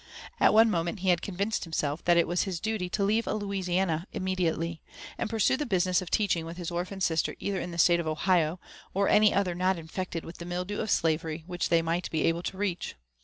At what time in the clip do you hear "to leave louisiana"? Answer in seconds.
2.89-4.07